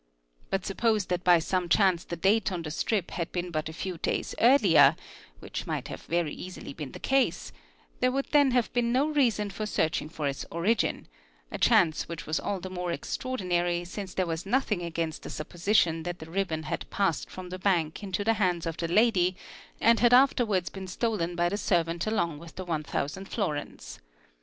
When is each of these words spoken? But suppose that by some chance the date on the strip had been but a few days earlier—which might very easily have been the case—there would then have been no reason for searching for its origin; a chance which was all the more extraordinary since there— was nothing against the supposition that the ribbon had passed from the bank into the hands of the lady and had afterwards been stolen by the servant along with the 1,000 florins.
But 0.49 0.65
suppose 0.65 1.05
that 1.05 1.23
by 1.23 1.37
some 1.37 1.69
chance 1.69 2.03
the 2.03 2.15
date 2.15 2.51
on 2.51 2.63
the 2.63 2.71
strip 2.71 3.11
had 3.11 3.31
been 3.31 3.51
but 3.51 3.69
a 3.69 3.71
few 3.71 3.99
days 3.99 4.33
earlier—which 4.41 5.67
might 5.67 5.89
very 5.89 6.33
easily 6.33 6.69
have 6.69 6.77
been 6.77 6.93
the 6.93 6.99
case—there 6.99 8.11
would 8.11 8.25
then 8.31 8.49
have 8.49 8.73
been 8.73 8.91
no 8.91 9.09
reason 9.09 9.51
for 9.51 9.67
searching 9.67 10.09
for 10.09 10.27
its 10.27 10.43
origin; 10.49 11.07
a 11.51 11.59
chance 11.59 12.07
which 12.09 12.25
was 12.25 12.39
all 12.39 12.59
the 12.59 12.67
more 12.71 12.91
extraordinary 12.91 13.85
since 13.85 14.15
there— 14.15 14.25
was 14.25 14.43
nothing 14.43 14.81
against 14.81 15.21
the 15.21 15.29
supposition 15.29 16.01
that 16.01 16.17
the 16.17 16.31
ribbon 16.31 16.63
had 16.63 16.89
passed 16.89 17.29
from 17.29 17.49
the 17.49 17.59
bank 17.59 18.01
into 18.01 18.23
the 18.23 18.33
hands 18.41 18.65
of 18.65 18.77
the 18.77 18.87
lady 18.87 19.35
and 19.79 19.99
had 19.99 20.15
afterwards 20.15 20.71
been 20.71 20.87
stolen 20.87 21.35
by 21.35 21.47
the 21.47 21.57
servant 21.57 22.07
along 22.07 22.39
with 22.39 22.55
the 22.55 22.65
1,000 22.65 23.25
florins. 23.29 23.99